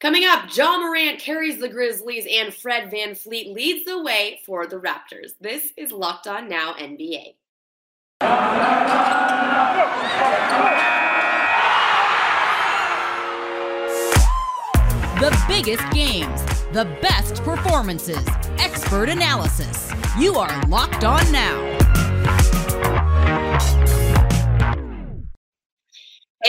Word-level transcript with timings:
Coming 0.00 0.24
up, 0.26 0.56
Ja 0.56 0.78
Morant 0.78 1.18
carries 1.18 1.58
the 1.58 1.68
Grizzlies 1.68 2.24
and 2.30 2.54
Fred 2.54 2.88
VanVleet 2.88 3.52
leads 3.52 3.84
the 3.84 4.00
way 4.00 4.40
for 4.46 4.64
the 4.64 4.76
Raptors. 4.76 5.32
This 5.40 5.72
is 5.76 5.90
Locked 5.90 6.28
On 6.28 6.48
Now 6.48 6.74
NBA. 6.74 7.34
The 15.18 15.36
biggest 15.48 15.90
games, 15.90 16.44
the 16.70 16.84
best 17.02 17.42
performances, 17.42 18.24
expert 18.60 19.08
analysis. 19.08 19.92
You 20.16 20.36
are 20.36 20.64
Locked 20.66 21.02
On 21.02 21.32
Now. 21.32 21.78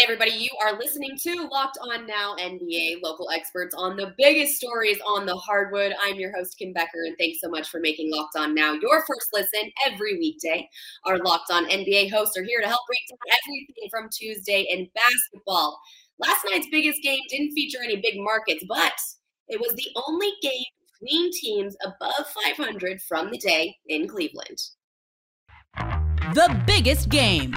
Everybody, 0.09 0.31
you 0.31 0.49
are 0.65 0.75
listening 0.75 1.15
to 1.19 1.47
Locked 1.51 1.77
On 1.83 2.07
Now 2.07 2.35
NBA, 2.39 3.03
local 3.03 3.29
experts 3.29 3.75
on 3.77 3.95
the 3.95 4.15
biggest 4.17 4.55
stories 4.55 4.97
on 5.05 5.27
the 5.27 5.35
hardwood. 5.35 5.93
I'm 6.01 6.15
your 6.15 6.35
host, 6.35 6.57
Kim 6.57 6.73
Becker, 6.73 7.03
and 7.05 7.15
thanks 7.19 7.39
so 7.39 7.47
much 7.47 7.69
for 7.69 7.79
making 7.79 8.11
Locked 8.11 8.35
On 8.35 8.55
Now 8.55 8.73
your 8.73 9.05
first 9.05 9.27
listen 9.33 9.71
every 9.85 10.17
weekday. 10.17 10.67
Our 11.05 11.19
Locked 11.19 11.51
On 11.51 11.69
NBA 11.69 12.09
hosts 12.09 12.35
are 12.39 12.43
here 12.43 12.59
to 12.59 12.67
help 12.67 12.81
break 12.87 13.07
down 13.07 13.37
everything 13.37 13.87
from 13.91 14.09
Tuesday 14.11 14.65
in 14.71 14.89
basketball. 14.95 15.79
Last 16.17 16.43
night's 16.49 16.69
biggest 16.71 17.03
game 17.03 17.21
didn't 17.29 17.53
feature 17.53 17.83
any 17.83 17.97
big 17.97 18.15
markets, 18.17 18.65
but 18.67 18.93
it 19.47 19.59
was 19.59 19.75
the 19.75 19.91
only 20.07 20.31
game 20.41 20.65
between 21.03 21.31
teams 21.33 21.77
above 21.85 22.25
500 22.57 22.99
from 23.07 23.29
the 23.29 23.37
day 23.37 23.75
in 23.85 24.07
Cleveland. 24.07 24.57
The 26.33 26.59
biggest 26.65 27.09
game. 27.09 27.53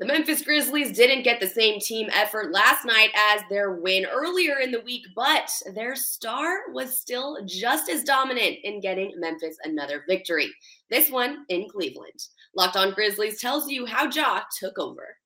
The 0.00 0.06
Memphis 0.06 0.42
Grizzlies 0.42 0.90
didn't 0.90 1.22
get 1.22 1.38
the 1.38 1.46
same 1.46 1.78
team 1.78 2.08
effort 2.12 2.50
last 2.50 2.84
night 2.84 3.10
as 3.14 3.42
their 3.48 3.74
win 3.74 4.04
earlier 4.06 4.58
in 4.58 4.72
the 4.72 4.80
week, 4.80 5.04
but 5.14 5.48
their 5.72 5.94
star 5.94 6.72
was 6.72 6.98
still 6.98 7.38
just 7.46 7.88
as 7.88 8.02
dominant 8.02 8.56
in 8.64 8.80
getting 8.80 9.12
Memphis 9.18 9.56
another 9.62 10.02
victory. 10.08 10.50
This 10.90 11.12
one 11.12 11.44
in 11.48 11.68
Cleveland. 11.68 12.26
Locked 12.56 12.74
on 12.74 12.92
Grizzlies 12.92 13.40
tells 13.40 13.70
you 13.70 13.86
how 13.86 14.10
Ja 14.10 14.40
took 14.58 14.80
over. 14.80 15.16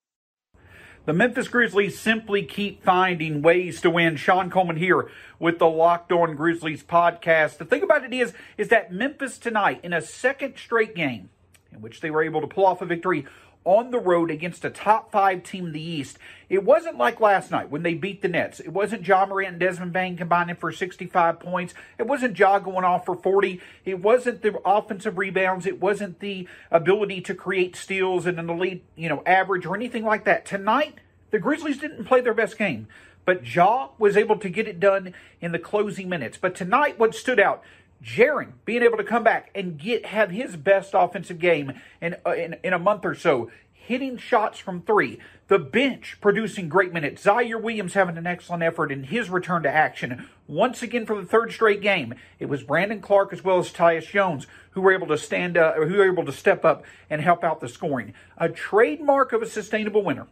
The 1.07 1.15
Memphis 1.15 1.49
Grizzlies 1.49 1.99
simply 1.99 2.43
keep 2.43 2.85
finding 2.85 3.41
ways 3.41 3.81
to 3.81 3.89
win. 3.89 4.17
Sean 4.17 4.51
Coleman 4.51 4.77
here 4.77 5.11
with 5.39 5.59
the 5.59 5.67
Locked 5.67 6.13
On 6.13 6.37
Grizzlies 6.37 6.83
podcast. 6.83 7.57
The 7.57 7.65
thing 7.65 7.83
about 7.83 8.05
it 8.05 8.13
is, 8.13 8.35
is 8.59 8.69
that 8.69 8.93
Memphis 8.93 9.39
tonight, 9.39 9.81
in 9.83 9.95
a 9.95 10.03
second 10.03 10.59
straight 10.59 10.95
game 10.95 11.31
in 11.73 11.81
which 11.81 12.01
they 12.01 12.11
were 12.11 12.23
able 12.23 12.41
to 12.41 12.47
pull 12.47 12.67
off 12.67 12.83
a 12.83 12.87
victory 12.87 13.27
on 13.65 13.91
the 13.91 13.99
road 13.99 14.31
against 14.31 14.65
a 14.65 14.71
top 14.71 15.13
five 15.13 15.43
team 15.43 15.67
in 15.67 15.73
the 15.73 15.81
East. 15.81 16.19
It 16.49 16.65
wasn't 16.65 16.97
like 16.97 17.21
last 17.21 17.51
night 17.51 17.71
when 17.71 17.83
they 17.83 17.95
beat 17.95 18.23
the 18.23 18.29
Nets. 18.29 18.61
It 18.61 18.71
wasn't 18.71 19.07
Ja 19.07 19.27
Morant 19.27 19.53
and 19.53 19.61
Desmond 19.61 19.93
Bane 19.93 20.17
combining 20.17 20.57
for 20.57 20.73
65 20.73 21.41
points. 21.41 21.75
It 21.99 22.07
wasn't 22.07 22.39
Ja 22.39 22.59
going 22.59 22.85
off 22.85 23.05
for 23.05 23.15
40. 23.15 23.61
It 23.85 24.01
wasn't 24.01 24.43
the 24.43 24.59
offensive 24.65 25.19
rebounds. 25.19 25.67
It 25.67 25.81
wasn't 25.81 26.21
the 26.21 26.49
ability 26.71 27.21
to 27.23 27.35
create 27.35 27.77
steals 27.77 28.27
and 28.27 28.39
an 28.39 28.49
elite, 28.49 28.85
you 28.97 29.09
know, 29.09 29.23
average 29.27 29.67
or 29.67 29.77
anything 29.77 30.05
like 30.05 30.25
that. 30.25 30.47
Tonight, 30.47 30.95
the 31.31 31.39
Grizzlies 31.39 31.79
didn't 31.79 32.05
play 32.05 32.21
their 32.21 32.35
best 32.35 32.57
game. 32.57 32.89
But 33.25 33.55
Ja 33.55 33.91
was 33.99 34.17
able 34.17 34.39
to 34.39 34.49
get 34.49 34.67
it 34.67 34.81
done 34.81 35.13
in 35.43 35.53
the 35.53 35.59
closing 35.59 36.09
minutes. 36.09 36.39
But 36.39 36.55
tonight, 36.55 36.99
what 36.99 37.15
stood 37.15 37.39
out, 37.39 37.63
Jaren 38.03 38.53
being 38.65 38.83
able 38.83 38.97
to 38.97 39.05
come 39.05 39.25
back 39.25 39.51
and 39.55 39.79
get 39.79 40.07
have 40.07 40.31
his 40.31 40.57
best 40.57 40.91
offensive 40.95 41.39
game 41.39 41.73
in, 42.01 42.17
uh, 42.25 42.31
in 42.31 42.57
in 42.63 42.73
a 42.73 42.79
month 42.79 43.05
or 43.05 43.15
so, 43.15 43.51
hitting 43.73 44.19
shots 44.19 44.59
from 44.59 44.83
three. 44.83 45.19
The 45.49 45.59
bench 45.59 46.19
producing 46.21 46.69
great 46.69 46.93
minutes. 46.93 47.25
Ziaire 47.25 47.61
Williams 47.61 47.95
having 47.95 48.19
an 48.19 48.27
excellent 48.27 48.63
effort 48.63 48.93
in 48.93 49.05
his 49.05 49.31
return 49.31 49.63
to 49.63 49.71
action 49.71 50.29
once 50.47 50.83
again 50.83 51.07
for 51.07 51.19
the 51.19 51.27
third 51.27 51.53
straight 51.53 51.81
game. 51.81 52.15
It 52.39 52.47
was 52.47 52.63
Brandon 52.63 53.01
Clarke 53.01 53.33
as 53.33 53.43
well 53.43 53.59
as 53.59 53.73
Tyus 53.73 54.11
Jones 54.11 54.47
who 54.73 54.83
were 54.83 54.93
able 54.93 55.07
to 55.07 55.17
stand 55.17 55.57
up, 55.57 55.77
who 55.77 55.97
were 55.97 56.07
able 56.07 56.27
to 56.27 56.33
step 56.33 56.65
up 56.65 56.85
and 57.09 57.23
help 57.23 57.43
out 57.43 57.61
the 57.61 57.69
scoring. 57.69 58.13
A 58.37 58.51
trademark 58.51 59.33
of 59.33 59.43
a 59.43 59.47
sustainable 59.47 60.05
winner 60.05 60.27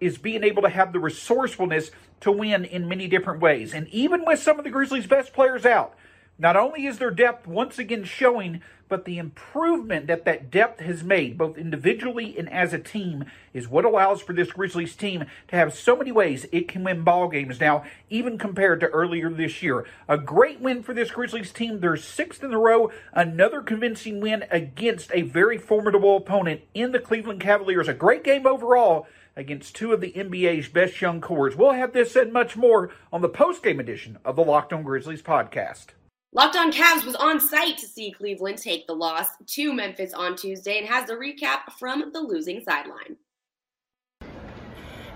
is 0.00 0.18
being 0.18 0.44
able 0.44 0.62
to 0.62 0.68
have 0.68 0.92
the 0.92 1.00
resourcefulness 1.00 1.90
to 2.20 2.32
win 2.32 2.64
in 2.64 2.88
many 2.88 3.08
different 3.08 3.40
ways. 3.40 3.72
And 3.72 3.88
even 3.88 4.24
with 4.24 4.42
some 4.42 4.58
of 4.58 4.64
the 4.64 4.70
Grizzlies' 4.70 5.06
best 5.06 5.32
players 5.32 5.64
out, 5.64 5.94
not 6.38 6.56
only 6.56 6.86
is 6.86 6.98
their 6.98 7.10
depth 7.10 7.46
once 7.46 7.78
again 7.78 8.04
showing, 8.04 8.62
but 8.88 9.04
the 9.04 9.18
improvement 9.18 10.06
that 10.06 10.24
that 10.24 10.50
depth 10.50 10.80
has 10.80 11.02
made, 11.02 11.36
both 11.36 11.58
individually 11.58 12.36
and 12.38 12.48
as 12.52 12.72
a 12.72 12.78
team, 12.78 13.24
is 13.52 13.68
what 13.68 13.84
allows 13.84 14.22
for 14.22 14.32
this 14.32 14.52
Grizzlies 14.52 14.94
team 14.94 15.24
to 15.48 15.56
have 15.56 15.74
so 15.74 15.96
many 15.96 16.12
ways 16.12 16.46
it 16.52 16.68
can 16.68 16.84
win 16.84 17.02
ball 17.02 17.28
games 17.28 17.58
now, 17.58 17.84
even 18.10 18.38
compared 18.38 18.80
to 18.80 18.86
earlier 18.88 19.30
this 19.30 19.62
year. 19.62 19.86
A 20.08 20.18
great 20.18 20.60
win 20.60 20.82
for 20.82 20.94
this 20.94 21.10
Grizzlies 21.10 21.52
team. 21.52 21.80
They're 21.80 21.96
sixth 21.96 22.44
in 22.44 22.52
a 22.52 22.58
row. 22.58 22.92
Another 23.12 23.60
convincing 23.60 24.20
win 24.20 24.44
against 24.50 25.10
a 25.12 25.22
very 25.22 25.58
formidable 25.58 26.16
opponent 26.16 26.60
in 26.74 26.92
the 26.92 27.00
Cleveland 27.00 27.40
Cavaliers. 27.40 27.88
A 27.88 27.94
great 27.94 28.22
game 28.22 28.46
overall 28.46 29.06
against 29.34 29.74
two 29.74 29.92
of 29.92 30.00
the 30.00 30.12
NBA's 30.12 30.68
best 30.68 31.00
young 31.00 31.20
cores. 31.20 31.56
We'll 31.56 31.72
have 31.72 31.92
this 31.92 32.16
and 32.16 32.32
much 32.32 32.56
more 32.56 32.90
on 33.12 33.20
the 33.20 33.28
post-game 33.28 33.80
edition 33.80 34.18
of 34.24 34.36
the 34.36 34.44
Locked 34.44 34.72
On 34.72 34.82
Grizzlies 34.82 35.22
podcast. 35.22 35.88
Locked 36.36 36.56
On 36.56 36.70
Cavs 36.70 37.06
was 37.06 37.14
on 37.14 37.40
site 37.40 37.78
to 37.78 37.86
see 37.86 38.10
Cleveland 38.10 38.58
take 38.58 38.86
the 38.86 38.92
loss 38.92 39.26
to 39.46 39.72
Memphis 39.72 40.12
on 40.12 40.36
Tuesday 40.36 40.76
and 40.76 40.86
has 40.86 41.06
the 41.06 41.14
recap 41.14 41.72
from 41.78 42.12
the 42.12 42.20
losing 42.20 42.60
sideline. 42.60 43.16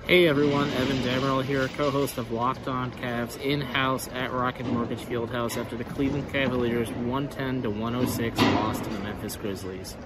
Hey 0.07 0.27
everyone, 0.27 0.71
Evan 0.71 0.97
Dammarell 1.03 1.45
here, 1.45 1.69
co-host 1.77 2.17
of 2.17 2.33
Locked 2.33 2.69
On 2.69 2.91
Cavs 2.91 3.39
in-house 3.39 4.09
at 4.15 4.33
Rocket 4.33 4.65
Mortgage 4.65 5.01
Fieldhouse 5.01 5.59
after 5.59 5.77
the 5.77 5.85
Cleveland 5.85 6.33
Cavaliers 6.33 6.89
110 6.89 7.65
to 7.65 7.69
106 7.69 8.39
loss 8.41 8.79
to 8.79 8.89
the 8.89 9.01
Memphis 9.01 9.37
Grizzlies. 9.37 9.99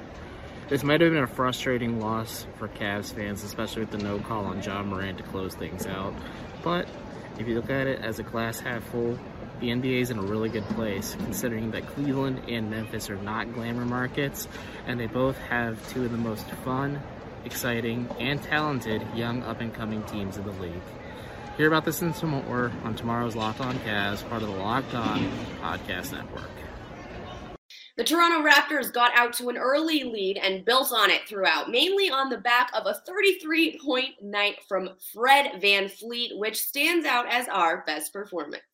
This 0.68 0.82
might 0.82 1.00
have 1.00 1.12
been 1.12 1.22
a 1.22 1.28
frustrating 1.28 2.00
loss 2.00 2.44
for 2.58 2.66
Cavs 2.66 3.14
fans, 3.14 3.44
especially 3.44 3.82
with 3.82 3.92
the 3.92 3.98
no 3.98 4.18
call 4.18 4.46
on 4.46 4.60
Ja 4.60 4.82
Morant 4.82 5.18
to 5.18 5.24
close 5.24 5.54
things 5.54 5.86
out. 5.86 6.12
But 6.64 6.88
if 7.38 7.46
you 7.46 7.54
look 7.54 7.70
at 7.70 7.86
it 7.86 8.00
as 8.00 8.18
a 8.18 8.24
glass 8.24 8.58
half 8.58 8.82
full, 8.90 9.16
the 9.60 9.68
NBA 9.68 10.00
is 10.00 10.10
in 10.10 10.18
a 10.18 10.22
really 10.22 10.48
good 10.48 10.64
place, 10.70 11.16
considering 11.20 11.70
that 11.72 11.86
Cleveland 11.86 12.42
and 12.48 12.70
Memphis 12.70 13.08
are 13.10 13.16
not 13.16 13.52
glamour 13.54 13.84
markets, 13.84 14.48
and 14.86 14.98
they 14.98 15.06
both 15.06 15.38
have 15.38 15.78
two 15.92 16.04
of 16.04 16.12
the 16.12 16.18
most 16.18 16.46
fun, 16.64 17.00
exciting, 17.44 18.08
and 18.18 18.42
talented 18.42 19.02
young 19.14 19.42
up-and-coming 19.42 20.02
teams 20.04 20.36
in 20.36 20.44
the 20.44 20.52
league. 20.52 20.82
Hear 21.56 21.68
about 21.68 21.84
this 21.84 22.02
and 22.02 22.14
some 22.14 22.30
more 22.30 22.72
on 22.82 22.96
tomorrow's 22.96 23.36
Locked 23.36 23.60
On 23.60 23.76
Cavs, 23.78 24.28
part 24.28 24.42
of 24.42 24.48
the 24.48 24.56
Locked 24.56 24.94
On 24.94 25.20
Podcast 25.62 26.12
Network. 26.12 26.50
The 27.96 28.02
Toronto 28.02 28.42
Raptors 28.42 28.92
got 28.92 29.12
out 29.16 29.34
to 29.34 29.50
an 29.50 29.56
early 29.56 30.02
lead 30.02 30.36
and 30.36 30.64
built 30.64 30.90
on 30.92 31.10
it 31.10 31.28
throughout, 31.28 31.70
mainly 31.70 32.10
on 32.10 32.28
the 32.28 32.38
back 32.38 32.70
of 32.74 32.86
a 32.86 33.00
33 33.06 33.78
point 33.78 34.14
night 34.20 34.56
from 34.66 34.90
Fred 35.12 35.60
Van 35.60 35.84
VanVleet, 35.84 36.36
which 36.36 36.60
stands 36.60 37.06
out 37.06 37.32
as 37.32 37.46
our 37.46 37.84
best 37.86 38.12
performance. 38.12 38.64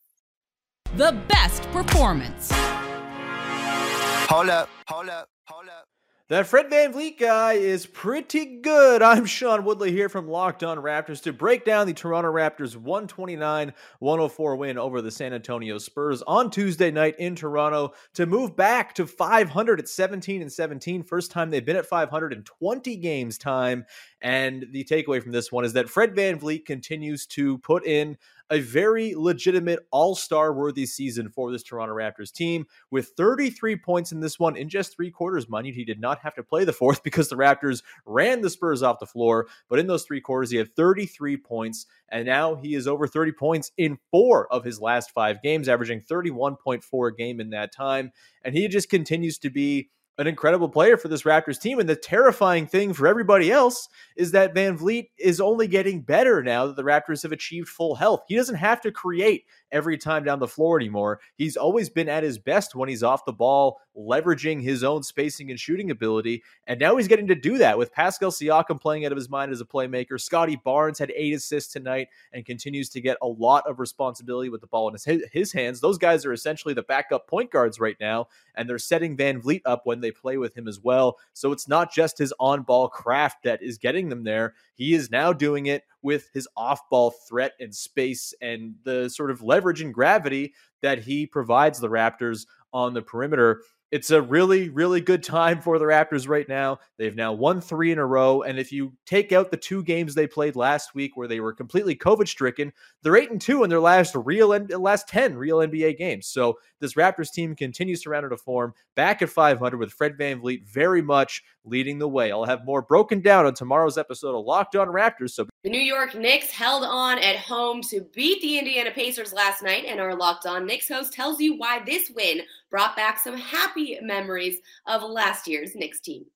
The 0.97 1.13
best 1.29 1.63
performance. 1.71 2.51
Hold 2.53 4.49
up, 4.49 4.69
hold 4.89 5.09
up, 5.09 5.29
hold 5.45 5.69
up. 5.69 5.87
That 6.27 6.49
Fred 6.49 6.69
VanVleet 6.69 7.17
guy 7.17 7.53
is 7.53 7.87
pretty 7.87 8.61
good. 8.61 9.01
I'm 9.03 9.25
Sean 9.25 9.65
Woodley 9.65 9.93
here 9.93 10.09
from 10.09 10.27
Locked 10.27 10.65
On 10.65 10.79
Raptors 10.79 11.23
to 11.23 11.33
break 11.33 11.65
down 11.65 11.87
the 11.87 11.93
Toronto 11.93 12.33
Raptors 12.33 12.75
129 12.75 13.73
104 14.01 14.57
win 14.57 14.79
over 14.79 15.01
the 15.01 15.13
San 15.13 15.33
Antonio 15.33 15.79
Spurs 15.79 16.23
on 16.23 16.51
Tuesday 16.51 16.91
night 16.91 17.15
in 17.21 17.37
Toronto 17.37 17.95
to 18.15 18.27
move 18.27 18.57
back 18.57 18.93
to 18.95 19.07
500 19.07 19.79
at 19.79 19.89
17 19.89 20.43
and 20.43 20.53
17. 20.53 21.05
First 21.05 21.31
time 21.31 21.51
they've 21.51 21.65
been 21.65 21.77
at 21.77 21.87
500 21.87 22.33
in 22.33 22.43
20 22.43 22.97
games 22.97 23.39
time. 23.39 23.85
And 24.21 24.67
the 24.73 24.85
takeaway 24.85 25.23
from 25.23 25.31
this 25.31 25.53
one 25.53 25.65
is 25.65 25.73
that 25.75 25.89
Fred 25.89 26.17
VanVleet 26.17 26.65
continues 26.65 27.27
to 27.27 27.59
put 27.59 27.87
in 27.87 28.19
a 28.51 28.61
very 28.61 29.15
legitimate 29.15 29.81
all 29.91 30.15
star 30.15 30.53
worthy 30.53 30.85
season 30.85 31.29
for 31.29 31.53
this 31.53 31.63
Toronto 31.63 31.95
Raptors 31.95 32.33
team 32.33 32.67
with 32.91 33.13
33 33.17 33.77
points 33.77 34.13
in 34.13 34.21
this 34.21 34.39
one 34.39 34.57
in 34.57 34.69
just 34.69 34.95
three 34.95 35.11
quarters. 35.11 35.49
Mind 35.49 35.67
you, 35.67 35.73
he 35.73 35.85
did 35.85 36.01
not 36.01 36.19
have 36.21 36.35
to 36.35 36.43
play 36.43 36.65
the 36.65 36.73
fourth 36.73 37.03
because 37.05 37.29
the 37.29 37.37
Raptors 37.37 37.83
ran 38.05 38.41
the 38.41 38.51
Spurs 38.51 38.83
off 38.83 38.99
the 38.99 39.07
floor. 39.07 39.47
But 39.69 39.79
in 39.79 39.87
those 39.87 40.05
three 40.05 40.21
quarters, 40.21 40.51
he 40.51 40.59
had 40.59 40.75
33 40.75 41.37
points, 41.37 41.87
and 42.09 42.27
now 42.27 42.57
he 42.57 42.75
is 42.75 42.89
over 42.89 43.07
30 43.07 43.33
points 43.33 43.71
in 43.77 43.99
four 44.11 44.53
of 44.53 44.65
his 44.65 44.81
last 44.81 45.13
five 45.13 45.43
games, 45.43 45.69
averaging 45.69 46.03
31.4 46.03 47.09
a 47.09 47.15
game 47.15 47.41
in 47.41 47.51
that 47.51 47.73
time. 47.73 48.11
And 48.43 48.55
he 48.55 48.67
just 48.69 48.91
continues 48.91 49.39
to 49.39 49.51
be 49.51 49.91
an 50.19 50.27
incredible 50.27 50.69
player 50.69 50.97
for 50.97 51.09
this 51.09 51.23
Raptors 51.23 51.61
team. 51.61 51.79
And 51.79 51.89
the 51.89 51.97
terrifying 51.97 52.67
thing 52.67 52.93
for 52.93 53.07
everybody 53.07 53.51
else 53.51 53.89
is 54.17 54.33
that 54.33 54.55
VanVleet 54.55 55.09
is 55.19 55.41
only 55.41 55.67
getting 55.67 56.03
better 56.03 56.43
now 56.43 56.67
that 56.67 56.77
the 56.77 56.83
Raptors 56.83 57.23
have 57.23 57.33
achieved 57.33 57.69
full 57.69 57.95
health. 57.95 58.25
He 58.29 58.37
doesn't 58.37 58.57
have 58.57 58.81
to 58.83 58.93
create 58.93 59.45
every 59.73 59.99
time 59.99 60.25
down 60.25 60.39
the 60.39 60.49
floor 60.49 60.79
anymore. 60.79 61.21
He's 61.37 61.57
always 61.57 61.89
been 61.89 62.09
at 62.09 62.23
his 62.23 62.39
best 62.39 62.75
when 62.75 62.89
he's 62.89 63.03
off 63.03 63.25
the 63.25 63.33
ball, 63.33 63.81
leveraging 63.97 64.63
his 64.63 64.85
own 64.85 65.03
spacing 65.03 65.51
and 65.51 65.59
shooting 65.59 65.91
ability. 65.91 66.43
And 66.67 66.81
now 66.81 66.97
he's 66.97 67.09
getting 67.09 67.27
to 67.29 67.35
do 67.35 67.59
that 67.59 67.79
with 67.79 67.93
Pascal 67.93 68.31
Siakam 68.31 68.81
playing 68.81 69.05
out 69.05 69.13
of 69.13 69.17
his 69.17 69.29
mind 69.29 69.53
as 69.53 69.61
a 69.61 69.65
playmaker. 69.65 70.21
Scottie 70.21 70.61
Barnes 70.63 70.99
had 70.99 71.13
eight 71.15 71.35
assists 71.35 71.73
tonight 71.73 72.09
and 72.33 72.45
continues 72.45 72.89
to 72.91 73.01
get 73.01 73.17
a 73.23 73.27
lot 73.27 73.67
of 73.67 73.81
responsibility 73.81 74.49
with 74.49 74.61
the 74.61 74.67
ball 74.67 74.89
in 74.89 74.95
his, 74.95 75.25
his 75.33 75.53
hands. 75.53 75.81
Those 75.81 75.99
guys 75.99 76.25
are 76.25 76.33
essentially 76.33 76.75
the 76.75 76.83
backup 76.83 77.27
point 77.27 77.51
guards 77.51 77.81
right 77.81 77.97
now, 78.01 78.29
and 78.55 78.69
they're 78.69 78.79
setting 78.79 79.17
VanVleet 79.17 79.63
up 79.65 79.83
when 79.85 80.01
they 80.01 80.11
play 80.11 80.37
with 80.37 80.57
him 80.57 80.69
as 80.69 80.81
well. 80.81 81.19
So 81.33 81.53
it's 81.53 81.69
not 81.69 81.93
just 81.93 82.19
his 82.19 82.33
on 82.39 82.63
ball 82.63 82.89
craft 82.89 83.45
that 83.45 83.63
is 83.63 83.79
getting 83.79 84.09
them 84.09 84.25
there. 84.25 84.55
He 84.75 84.95
is 84.95 85.11
now 85.11 85.33
doing 85.33 85.67
it 85.67 85.85
with 86.03 86.31
his 86.33 86.49
off 86.57 86.89
ball 86.91 87.11
threat 87.29 87.53
and 87.61 87.75
space 87.75 88.35
and 88.41 88.75
the 88.85 89.09
sort 89.09 89.31
of 89.31 89.43
leverage 89.43 89.81
and 89.81 89.93
gravity 89.95 90.55
that 90.83 91.01
he 91.01 91.27
provides 91.27 91.79
the 91.81 91.89
Raptors 91.89 92.47
on 92.73 92.95
the 92.95 93.03
perimeter 93.03 93.63
it's 93.91 94.11
a 94.11 94.23
really, 94.23 94.69
really 94.69 95.01
good 95.01 95.23
time 95.23 95.61
for 95.61 95.79
the 95.79 95.85
Raptors 95.85 96.29
right 96.29 96.49
now. 96.49 96.79
They've 96.97 97.17
now 97.17 97.33
won 97.33 97.61
three 97.61 97.91
in 97.91 97.99
a 97.99 98.07
row. 98.07 98.43
And 98.43 98.59
if 98.59 98.71
you 98.71 98.93
take 99.05 99.33
out 99.33 99.51
the 99.51 99.57
two 99.57 99.83
games 99.83 100.15
they 100.15 100.29
played 100.29 100.55
last 100.55 100.95
week 100.95 101.17
where 101.17 101.27
they 101.27 101.41
were 101.41 101.53
completely 101.53 101.97
COVID 101.97 102.29
stricken, 102.29 102.73
they're 103.03 103.17
eight 103.17 103.33
and 103.33 103.41
two 103.41 103.65
in 103.65 103.71
their 103.71 103.81
last 103.81 104.15
real 104.15 104.53
and 104.53 104.71
last 104.71 105.09
10 105.09 105.37
real 105.37 105.59
NBA 105.59 105.99
games. 105.99 106.29
So 106.29 106.59
this 106.79 106.95
Raptors 106.95 107.33
team 107.33 107.57
continues 107.57 108.01
to 108.03 108.11
round 108.11 108.33
a 108.33 108.37
form 108.37 108.75
back 108.95 109.23
at 109.23 109.29
500 109.29 109.77
with 109.79 109.93
Fred 109.93 110.17
Van 110.17 110.41
VanVleet 110.41 110.69
very 110.69 111.03
much 111.03 111.43
leading 111.65 111.99
the 111.99 112.09
way. 112.09 112.31
I'll 112.31 112.45
have 112.45 112.65
more 112.65 112.83
broken 112.83 113.21
down 113.21 113.47
on 113.47 113.55
tomorrow's 113.55 113.99
episode 113.99 114.39
of 114.39 114.45
Locked 114.45 114.77
On 114.77 114.89
Raptors. 114.89 115.31
So 115.31 115.47
the 115.63 115.71
New 115.71 115.81
York 115.81 116.15
Knicks 116.15 116.51
held 116.51 116.85
on 116.85 117.19
at 117.19 117.37
home 117.37 117.83
to 117.91 118.01
beat 118.15 118.41
the 118.41 118.59
Indiana 118.59 118.91
Pacers 118.91 119.33
last 119.33 119.63
night, 119.63 119.85
and 119.87 120.01
are 120.01 120.15
Locked 120.15 120.47
On 120.47 120.65
Knicks 120.71 120.87
host 120.87 121.13
tells 121.13 121.41
you 121.41 121.59
why 121.59 121.83
this 121.85 122.11
win 122.11 122.43
brought 122.71 122.95
back 122.95 123.19
some 123.19 123.37
happy 123.37 123.99
memories 124.01 124.61
of 124.87 125.03
last 125.03 125.49
year's 125.49 125.75
Knicks 125.75 125.99
team. 125.99 126.27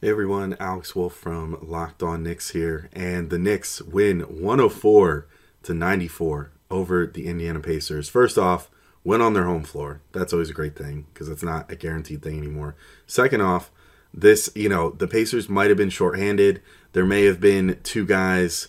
Hey 0.00 0.10
everyone, 0.10 0.56
Alex 0.58 0.96
Wolf 0.96 1.14
from 1.14 1.56
Locked 1.62 2.02
On 2.02 2.24
Knicks 2.24 2.50
here, 2.50 2.90
and 2.92 3.30
the 3.30 3.38
Knicks 3.38 3.80
win 3.80 4.22
104 4.22 5.28
to 5.62 5.74
94 5.74 6.50
over 6.72 7.06
the 7.06 7.28
Indiana 7.28 7.60
Pacers. 7.60 8.08
First 8.08 8.36
off, 8.36 8.68
win 9.04 9.20
on 9.20 9.34
their 9.34 9.44
home 9.44 9.62
floor. 9.62 10.00
That's 10.10 10.32
always 10.32 10.50
a 10.50 10.52
great 10.52 10.74
thing 10.74 11.06
because 11.14 11.28
it's 11.28 11.44
not 11.44 11.70
a 11.70 11.76
guaranteed 11.76 12.22
thing 12.22 12.38
anymore. 12.38 12.74
Second 13.06 13.42
off, 13.42 13.70
this, 14.12 14.50
you 14.56 14.68
know, 14.68 14.90
the 14.90 15.06
Pacers 15.06 15.48
might 15.48 15.68
have 15.68 15.78
been 15.78 15.88
shorthanded. 15.88 16.62
There 16.94 17.06
may 17.06 17.26
have 17.26 17.38
been 17.38 17.78
two 17.84 18.06
guys 18.06 18.66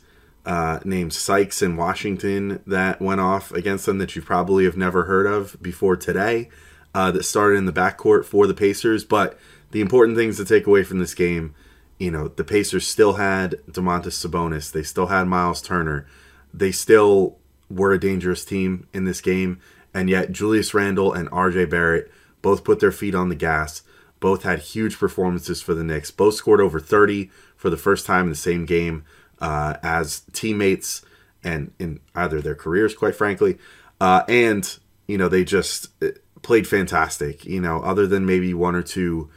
uh, 0.48 0.80
named 0.86 1.12
Sykes 1.12 1.62
in 1.62 1.76
Washington 1.76 2.64
that 2.66 3.02
went 3.02 3.20
off 3.20 3.52
against 3.52 3.86
them 3.86 3.98
that 3.98 4.16
you 4.16 4.22
probably 4.22 4.64
have 4.64 4.78
never 4.78 5.04
heard 5.04 5.28
of 5.28 5.62
before 5.62 5.98
today 5.98 6.50
uh, 6.96 7.12
that 7.12 7.24
started 7.24 7.58
in 7.58 7.66
the 7.66 7.74
backcourt 7.74 8.24
for 8.24 8.48
the 8.48 8.54
Pacers. 8.54 9.04
But 9.04 9.38
the 9.72 9.82
important 9.82 10.18
things 10.18 10.38
to 10.38 10.46
take 10.46 10.66
away 10.66 10.84
from 10.84 11.00
this 11.00 11.14
game, 11.14 11.54
you 12.00 12.10
know, 12.10 12.30
the 12.30 12.46
Pacers 12.46 12.88
still 12.88 13.14
had 13.14 13.60
Domantas 13.70 14.26
Sabonis. 14.26 14.72
They 14.72 14.84
still 14.84 15.08
had 15.08 15.28
Miles 15.28 15.62
Turner. 15.62 16.08
They 16.54 16.72
still 16.72 17.38
were 17.70 17.92
a 17.92 18.00
dangerous 18.00 18.46
team 18.46 18.88
in 18.94 19.04
this 19.04 19.20
game. 19.20 19.60
And 19.94 20.10
yet 20.10 20.32
Julius 20.32 20.74
Randle 20.74 21.12
and 21.12 21.30
RJ 21.30 21.70
Barrett 21.70 22.10
both 22.42 22.64
put 22.64 22.80
their 22.80 22.94
feet 22.94 23.16
on 23.16 23.28
the 23.28 23.36
gas 23.36 23.82
both 24.20 24.44
had 24.44 24.60
huge 24.60 24.98
performances 24.98 25.62
for 25.62 25.74
the 25.74 25.84
Knicks. 25.84 26.12
Both 26.12 26.36
scored 26.36 26.62
over 26.62 26.80
30 26.80 27.30
for 27.56 27.70
the 27.70 27.78
first 27.78 28.06
time 28.06 28.24
in 28.24 28.30
the 28.30 28.36
same 28.36 28.66
game 28.66 29.04
uh, 29.40 29.76
as 29.84 30.22
teammates 30.34 31.02
and 31.44 31.72
in 31.80 32.00
either 32.16 32.42
their 32.42 32.56
careers, 32.56 32.96
quite 32.96 33.16
frankly. 33.16 33.58
Uh, 34.00 34.24
and, 34.28 34.78
you 35.08 35.18
know, 35.18 35.28
they 35.28 35.44
just 35.44 35.90
uh, 36.04 36.10
played 36.42 36.68
fantastic. 36.68 37.46
You 37.46 37.62
know, 37.62 37.82
other 37.82 38.08
than 38.08 38.26
maybe 38.26 38.54
one 38.54 38.76
or 38.76 38.84
two 38.84 39.30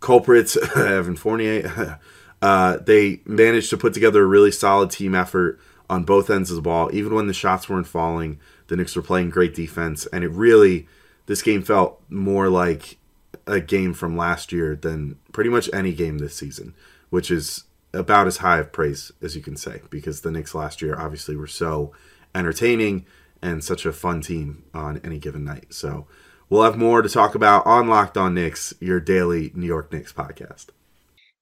culprits, 0.00 0.56
Evan 0.76 1.16
Fournier, 1.16 1.98
uh, 2.42 2.78
they 2.78 3.20
managed 3.24 3.70
to 3.70 3.76
put 3.76 3.94
together 3.94 4.22
a 4.22 4.26
really 4.26 4.52
solid 4.52 4.90
team 4.90 5.14
effort 5.14 5.60
on 5.90 6.04
both 6.04 6.30
ends 6.30 6.50
of 6.50 6.56
the 6.56 6.62
ball. 6.62 6.90
Even 6.92 7.14
when 7.14 7.26
the 7.26 7.34
shots 7.34 7.68
weren't 7.68 7.86
falling, 7.86 8.38
the 8.68 8.76
Knicks 8.76 8.94
were 8.94 9.02
playing 9.02 9.30
great 9.30 9.54
defense. 9.54 10.06
And 10.06 10.22
it 10.22 10.30
really, 10.30 10.86
this 11.26 11.42
game 11.42 11.62
felt 11.62 12.02
more 12.08 12.48
like 12.48 12.98
a 13.46 13.60
game 13.60 13.94
from 13.94 14.16
last 14.16 14.52
year 14.52 14.76
than 14.76 15.18
pretty 15.32 15.50
much 15.50 15.70
any 15.72 15.92
game 15.92 16.18
this 16.18 16.36
season, 16.36 16.74
which 17.10 17.30
is 17.30 17.64
about 17.92 18.26
as 18.26 18.38
high 18.38 18.58
of 18.58 18.72
praise 18.72 19.12
as 19.22 19.34
you 19.34 19.42
can 19.42 19.56
say 19.56 19.80
because 19.90 20.20
the 20.20 20.30
Knicks 20.30 20.54
last 20.54 20.82
year 20.82 20.98
obviously 20.98 21.36
were 21.36 21.46
so 21.46 21.92
entertaining 22.34 23.06
and 23.40 23.62
such 23.62 23.86
a 23.86 23.92
fun 23.92 24.20
team 24.20 24.64
on 24.74 25.00
any 25.04 25.18
given 25.18 25.44
night. 25.44 25.72
So 25.72 26.06
we'll 26.48 26.64
have 26.64 26.76
more 26.76 27.02
to 27.02 27.08
talk 27.08 27.34
about 27.34 27.66
on 27.66 27.88
Locked 27.88 28.16
On 28.16 28.34
Knicks, 28.34 28.74
your 28.80 29.00
daily 29.00 29.52
New 29.54 29.66
York 29.66 29.92
Knicks 29.92 30.12
podcast. 30.12 30.66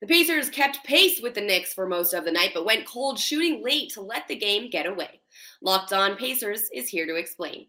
The 0.00 0.06
Pacers 0.06 0.50
kept 0.50 0.84
pace 0.84 1.20
with 1.22 1.34
the 1.34 1.40
Knicks 1.40 1.72
for 1.72 1.88
most 1.88 2.12
of 2.12 2.24
the 2.24 2.32
night, 2.32 2.50
but 2.52 2.66
went 2.66 2.86
cold 2.86 3.18
shooting 3.18 3.62
late 3.62 3.90
to 3.92 4.02
let 4.02 4.28
the 4.28 4.36
game 4.36 4.68
get 4.68 4.86
away. 4.86 5.20
Locked 5.62 5.92
On 5.92 6.16
Pacers 6.16 6.68
is 6.72 6.88
here 6.88 7.06
to 7.06 7.16
explain. 7.16 7.66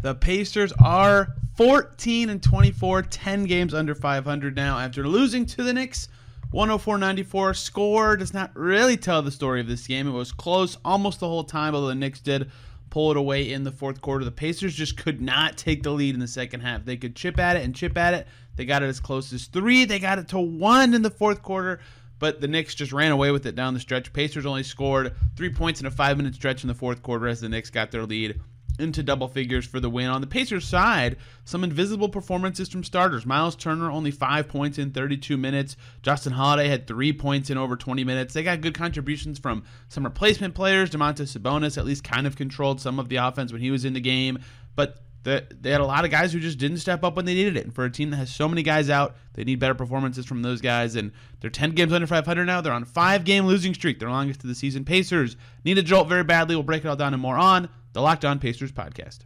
The 0.00 0.14
Pacers 0.14 0.72
are 0.82 1.34
14 1.56 2.30
and 2.30 2.40
24, 2.40 3.02
10 3.02 3.44
games 3.44 3.74
under 3.74 3.96
500 3.96 4.54
now 4.54 4.78
after 4.78 5.08
losing 5.08 5.44
to 5.46 5.64
the 5.64 5.72
Knicks. 5.72 6.08
104-94 6.52 7.56
score 7.56 8.16
does 8.16 8.32
not 8.32 8.50
really 8.54 8.96
tell 8.96 9.20
the 9.20 9.30
story 9.30 9.60
of 9.60 9.66
this 9.66 9.86
game. 9.86 10.08
It 10.08 10.12
was 10.12 10.32
close 10.32 10.78
almost 10.84 11.20
the 11.20 11.28
whole 11.28 11.44
time, 11.44 11.74
although 11.74 11.88
the 11.88 11.94
Knicks 11.94 12.20
did 12.20 12.50
pull 12.90 13.10
it 13.10 13.18
away 13.18 13.52
in 13.52 13.64
the 13.64 13.70
fourth 13.70 14.00
quarter. 14.00 14.24
The 14.24 14.30
Pacers 14.30 14.74
just 14.74 14.96
could 14.96 15.20
not 15.20 15.58
take 15.58 15.82
the 15.82 15.90
lead 15.90 16.14
in 16.14 16.20
the 16.20 16.26
second 16.26 16.60
half. 16.60 16.86
They 16.86 16.96
could 16.96 17.14
chip 17.14 17.38
at 17.38 17.56
it 17.56 17.64
and 17.64 17.74
chip 17.74 17.98
at 17.98 18.14
it. 18.14 18.26
They 18.56 18.64
got 18.64 18.82
it 18.82 18.86
as 18.86 18.98
close 18.98 19.32
as 19.32 19.44
three. 19.46 19.84
They 19.84 19.98
got 19.98 20.18
it 20.18 20.28
to 20.28 20.38
one 20.38 20.94
in 20.94 21.02
the 21.02 21.10
fourth 21.10 21.42
quarter, 21.42 21.80
but 22.18 22.40
the 22.40 22.48
Knicks 22.48 22.74
just 22.74 22.92
ran 22.92 23.12
away 23.12 23.30
with 23.30 23.44
it 23.44 23.54
down 23.54 23.74
the 23.74 23.80
stretch. 23.80 24.12
Pacers 24.14 24.46
only 24.46 24.62
scored 24.62 25.14
three 25.36 25.50
points 25.50 25.80
in 25.80 25.86
a 25.86 25.90
five 25.90 26.16
minute 26.16 26.34
stretch 26.34 26.64
in 26.64 26.68
the 26.68 26.74
fourth 26.74 27.02
quarter 27.02 27.28
as 27.28 27.42
the 27.42 27.48
Knicks 27.50 27.68
got 27.68 27.90
their 27.90 28.06
lead 28.06 28.40
into 28.78 29.02
double 29.02 29.28
figures 29.28 29.66
for 29.66 29.80
the 29.80 29.90
win. 29.90 30.08
On 30.08 30.20
the 30.20 30.26
Pacers 30.26 30.66
side, 30.66 31.16
some 31.44 31.64
invisible 31.64 32.08
performances 32.08 32.68
from 32.68 32.84
starters. 32.84 33.26
Miles 33.26 33.56
Turner 33.56 33.90
only 33.90 34.10
five 34.10 34.48
points 34.48 34.78
in 34.78 34.92
32 34.92 35.36
minutes. 35.36 35.76
Justin 36.02 36.32
Holiday 36.32 36.68
had 36.68 36.86
three 36.86 37.12
points 37.12 37.50
in 37.50 37.58
over 37.58 37.76
20 37.76 38.04
minutes. 38.04 38.34
They 38.34 38.42
got 38.42 38.60
good 38.60 38.74
contributions 38.74 39.38
from 39.38 39.64
some 39.88 40.04
replacement 40.04 40.54
players. 40.54 40.90
Domantas 40.90 41.36
Sabonis 41.36 41.78
at 41.78 41.84
least 41.84 42.04
kind 42.04 42.26
of 42.26 42.36
controlled 42.36 42.80
some 42.80 42.98
of 42.98 43.08
the 43.08 43.16
offense 43.16 43.52
when 43.52 43.60
he 43.60 43.70
was 43.70 43.84
in 43.84 43.94
the 43.94 44.00
game, 44.00 44.38
but 44.76 45.02
the, 45.24 45.46
they 45.60 45.70
had 45.70 45.80
a 45.80 45.86
lot 45.86 46.04
of 46.04 46.10
guys 46.10 46.32
who 46.32 46.40
just 46.40 46.58
didn't 46.58 46.78
step 46.78 47.04
up 47.04 47.16
when 47.16 47.24
they 47.24 47.34
needed 47.34 47.56
it. 47.56 47.64
And 47.64 47.74
for 47.74 47.84
a 47.84 47.90
team 47.90 48.10
that 48.10 48.16
has 48.16 48.34
so 48.34 48.48
many 48.48 48.62
guys 48.62 48.88
out, 48.88 49.16
they 49.34 49.44
need 49.44 49.58
better 49.58 49.74
performances 49.74 50.26
from 50.26 50.42
those 50.42 50.60
guys. 50.60 50.96
And 50.96 51.12
they're 51.40 51.50
10 51.50 51.72
games 51.72 51.92
under 51.92 52.06
500 52.06 52.44
now. 52.44 52.60
They're 52.60 52.72
on 52.72 52.84
five 52.84 53.24
game 53.24 53.46
losing 53.46 53.74
streak, 53.74 53.98
their 53.98 54.10
longest 54.10 54.42
of 54.42 54.48
the 54.48 54.54
season. 54.54 54.84
Pacers 54.84 55.36
need 55.64 55.78
a 55.78 55.82
jolt 55.82 56.08
very 56.08 56.24
badly. 56.24 56.54
We'll 56.56 56.62
break 56.62 56.84
it 56.84 56.88
all 56.88 56.96
down 56.96 57.14
and 57.14 57.22
more 57.22 57.36
on 57.36 57.68
the 57.92 58.00
Locked 58.00 58.24
On 58.24 58.38
Pacers 58.38 58.72
podcast. 58.72 59.20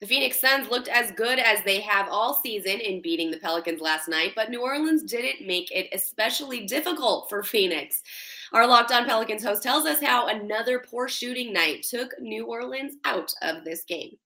The 0.00 0.06
Phoenix 0.06 0.40
Suns 0.40 0.70
looked 0.70 0.88
as 0.88 1.12
good 1.12 1.38
as 1.38 1.62
they 1.62 1.80
have 1.80 2.08
all 2.10 2.40
season 2.42 2.80
in 2.80 3.02
beating 3.02 3.30
the 3.30 3.36
Pelicans 3.36 3.82
last 3.82 4.08
night, 4.08 4.32
but 4.34 4.48
New 4.48 4.62
Orleans 4.62 5.02
didn't 5.02 5.46
make 5.46 5.70
it 5.70 5.88
especially 5.92 6.64
difficult 6.64 7.28
for 7.28 7.42
Phoenix. 7.42 8.02
Our 8.54 8.66
Locked 8.66 8.92
On 8.92 9.04
Pelicans 9.04 9.44
host 9.44 9.62
tells 9.62 9.84
us 9.84 10.00
how 10.02 10.28
another 10.28 10.78
poor 10.78 11.06
shooting 11.06 11.52
night 11.52 11.82
took 11.82 12.18
New 12.18 12.46
Orleans 12.46 12.94
out 13.04 13.34
of 13.42 13.62
this 13.64 13.84
game. 13.84 14.16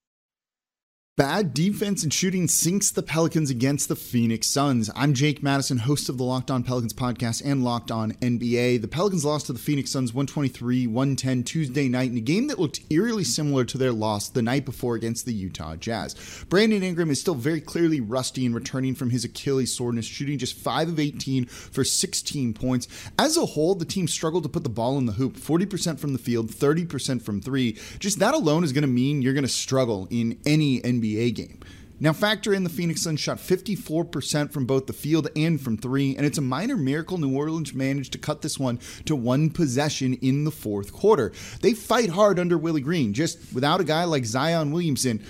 Bad 1.17 1.55
defense 1.55 2.03
and 2.03 2.13
shooting 2.13 2.49
sinks 2.49 2.91
the 2.91 3.01
Pelicans 3.01 3.49
against 3.49 3.89
the 3.89 3.95
Phoenix 3.95 4.49
Suns. 4.49 4.91
I'm 4.97 5.15
Jake 5.15 5.45
Madison, 5.45 5.79
host 5.79 6.09
of 6.09 6.19
the 6.19 6.25
Locked 6.25 6.51
On 6.51 6.65
Pelicans 6.65 6.93
podcast 6.93 7.41
and 7.45 7.63
Locked 7.63 7.93
On 7.93 8.15
NBA. 8.15 8.83
The 8.83 8.89
Pelicans 8.89 9.25
lost 9.25 9.47
to 9.47 9.53
the 9.53 9.61
Phoenix 9.61 9.93
Suns 9.93 10.13
123 10.13 10.89
110 10.89 11.45
Tuesday 11.45 11.89
night 11.89 12.11
in 12.11 12.17
a 12.17 12.21
game 12.21 12.49
that 12.49 12.59
looked 12.59 12.81
eerily 12.91 13.23
similar 13.23 13.65
to 13.65 13.79
their 13.79 13.93
loss 13.93 14.29
the 14.29 14.43
night 14.43 14.65
before 14.65 14.97
against 14.97 15.25
the 15.25 15.33
Utah 15.33 15.77
Jazz. 15.77 16.45
Brandon 16.49 16.83
Ingram 16.83 17.11
is 17.11 17.21
still 17.21 17.37
very 17.37 17.61
clearly 17.61 18.01
rusty 18.01 18.45
and 18.45 18.53
returning 18.53 18.97
from 18.97 19.11
his 19.11 19.25
Achilles 19.25 19.73
soreness, 19.73 20.07
shooting 20.07 20.37
just 20.37 20.57
5 20.59 20.89
of 20.89 20.99
18 20.99 21.45
for 21.45 21.85
16 21.85 22.55
points. 22.55 22.89
As 23.21 23.37
a 23.37 23.47
whole, 23.47 23.77
the 23.77 23.85
team 23.85 24.09
struggled 24.09 24.43
to 24.43 24.49
put 24.49 24.65
the 24.65 24.69
ball 24.69 24.99
in 24.99 25.07
the 25.07 25.13
hoop 25.13 25.37
40% 25.37 26.01
from 26.01 26.13
the 26.13 26.19
field, 26.19 26.51
30% 26.51 27.23
from 27.23 27.41
three. 27.41 27.79
Just 28.01 28.19
that 28.19 28.35
alone 28.35 28.65
is 28.65 28.73
going 28.73 28.83
to 28.83 28.89
mean 28.89 29.23
you're 29.23 29.33
going 29.33 29.45
to 29.45 29.49
struggle 29.49 30.09
in 30.11 30.41
any 30.45 30.81
NBA 30.81 31.04
NBA 31.05 31.35
game. 31.35 31.61
Now, 32.01 32.13
factor 32.13 32.53
in 32.53 32.65
the 32.65 32.71
Phoenix 32.71 33.03
Suns 33.03 33.21
shot 33.21 33.39
54% 33.39 34.51
from 34.53 34.67
both 34.67 34.87
the 34.87 34.93
field 34.93 35.29
and 35.37 35.61
from 35.61 35.77
three, 35.77 36.17
and 36.17 36.27
it's 36.27 36.39
a 36.39 36.43
minor 36.43 36.77
miracle 36.77 37.19
New 37.19 37.37
Orleans 37.37 37.73
managed 37.73 38.13
to 38.13 38.19
cut 38.19 38.43
this 38.43 38.59
one 38.59 38.81
to 39.05 39.15
one 39.15 39.49
possession 39.49 40.15
in 40.15 40.45
the 40.45 40.51
fourth 40.51 40.93
quarter. 40.93 41.33
They 41.61 41.73
fight 41.73 42.11
hard 42.11 42.41
under 42.41 42.59
Willie 42.59 42.81
Green, 42.81 43.15
just 43.15 43.39
without 43.55 43.81
a 43.81 43.85
guy 43.85 44.05
like 44.05 44.25
Zion 44.25 44.73
Williamson. 44.73 45.25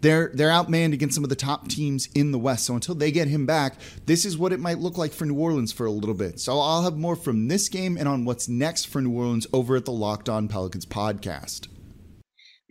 They're, 0.00 0.32
they're 0.34 0.50
outmanned 0.50 0.92
against 0.92 1.14
some 1.14 1.22
of 1.22 1.30
the 1.30 1.36
top 1.36 1.68
teams 1.68 2.08
in 2.16 2.32
the 2.32 2.38
West. 2.38 2.66
So 2.66 2.74
until 2.74 2.96
they 2.96 3.12
get 3.12 3.28
him 3.28 3.46
back, 3.46 3.76
this 4.06 4.24
is 4.24 4.36
what 4.36 4.52
it 4.52 4.58
might 4.58 4.80
look 4.80 4.98
like 4.98 5.12
for 5.12 5.24
New 5.24 5.38
Orleans 5.38 5.72
for 5.72 5.86
a 5.86 5.92
little 5.92 6.16
bit. 6.16 6.40
So 6.40 6.58
I'll 6.58 6.82
have 6.82 6.98
more 6.98 7.14
from 7.14 7.46
this 7.46 7.68
game 7.68 7.96
and 7.96 8.08
on 8.08 8.24
what's 8.24 8.48
next 8.48 8.86
for 8.86 9.00
New 9.00 9.16
Orleans 9.16 9.46
over 9.52 9.76
at 9.76 9.84
the 9.84 9.92
Locked 9.92 10.28
On 10.28 10.48
Pelicans 10.48 10.86
podcast. 10.86 11.68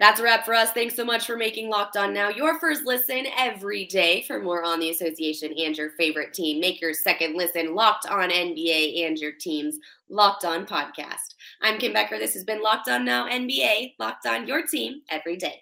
That's 0.02 0.20
a 0.20 0.24
wrap 0.24 0.46
for 0.46 0.56
us. 0.56 0.72
Thanks 0.72 0.96
so 0.96 1.06
much 1.06 1.28
for 1.28 1.38
making 1.38 1.70
Locked 1.70 1.96
On 1.96 2.12
Now 2.12 2.30
your 2.30 2.60
first 2.60 2.86
listen 2.86 3.28
every 3.38 3.86
day. 3.86 4.24
For 4.24 4.42
more 4.42 4.64
on 4.64 4.80
the 4.80 4.90
association 4.90 5.54
and 5.56 5.78
your 5.78 5.92
favorite 5.92 6.34
team, 6.34 6.60
make 6.60 6.82
your 6.82 6.96
second 6.96 7.38
listen 7.38 7.76
Locked 7.76 8.08
On 8.08 8.32
NBA 8.32 9.06
and 9.06 9.16
your 9.20 9.34
team's 9.34 9.78
Locked 10.10 10.44
On 10.44 10.66
podcast. 10.66 11.36
I'm 11.62 11.78
Kim 11.78 11.94
Becker. 11.94 12.18
This 12.18 12.34
has 12.34 12.44
been 12.44 12.64
Locked 12.64 12.90
On 12.90 13.06
Now 13.06 13.30
NBA, 13.30 13.94
Locked 14.00 14.26
On 14.26 14.48
your 14.48 14.66
team 14.66 15.02
every 15.08 15.38
day. 15.38 15.62